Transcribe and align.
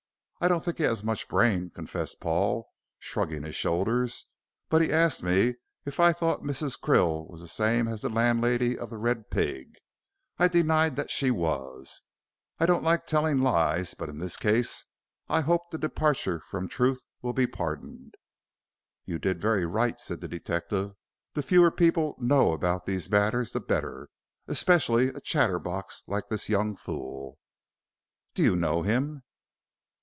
"I 0.43 0.47
don't 0.47 0.63
think 0.65 0.79
he 0.79 0.83
has 0.85 1.03
much 1.03 1.27
brain," 1.27 1.69
confessed 1.69 2.19
Paul, 2.19 2.67
shrugging 2.97 3.43
his 3.43 3.55
shoulders; 3.55 4.25
"but 4.69 4.81
he 4.81 4.91
asked 4.91 5.21
me 5.21 5.57
if 5.85 5.99
I 5.99 6.13
thought 6.13 6.41
Mrs. 6.41 6.79
Krill 6.81 7.29
was 7.29 7.41
the 7.41 7.47
same 7.47 7.87
as 7.87 8.01
the 8.01 8.09
landlady 8.09 8.75
of 8.75 8.89
'The 8.89 8.97
Red 8.97 9.29
Pig,' 9.29 9.75
and 10.39 10.45
I 10.45 10.47
denied 10.47 10.95
that 10.95 11.11
she 11.11 11.29
was. 11.29 12.01
I 12.59 12.65
don't 12.65 12.81
like 12.83 13.05
telling 13.05 13.37
lies, 13.37 13.93
but 13.93 14.09
in 14.09 14.17
this 14.17 14.35
case 14.35 14.83
I 15.29 15.41
hope 15.41 15.69
the 15.69 15.77
departure 15.77 16.39
from 16.39 16.67
truth 16.67 17.05
will 17.21 17.33
be 17.33 17.45
pardoned." 17.45 18.15
"You 19.05 19.19
did 19.19 19.39
very 19.39 19.67
right," 19.67 19.99
said 19.99 20.21
the 20.21 20.27
detective. 20.27 20.95
"The 21.35 21.43
fewer 21.43 21.69
people 21.69 22.15
know 22.17 22.51
about 22.53 22.87
these 22.87 23.11
matters 23.11 23.51
the 23.53 23.59
better 23.59 24.09
especially 24.47 25.09
a 25.09 25.21
chatterbox 25.21 26.01
like 26.07 26.29
this 26.29 26.49
young 26.49 26.75
fool." 26.75 27.37
"Do 28.33 28.41
you 28.41 28.55
know 28.55 28.81
him?" 28.81 29.21